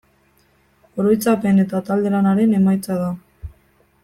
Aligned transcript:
Oroitzapen 1.03 1.65
eta 1.65 1.83
talde-lanaren 1.91 2.57
emaitza 2.63 2.99
da. 3.05 3.13